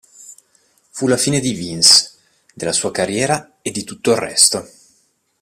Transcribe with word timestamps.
Fu 0.89 1.05
la 1.05 1.15
fine 1.15 1.39
di 1.39 1.53
Vince, 1.53 2.09
della 2.55 2.71
sua 2.71 2.89
carriera 2.89 3.57
e 3.61 3.69
di 3.69 3.83
tutto 3.83 4.09
il 4.09 4.17
resto. 4.17 4.67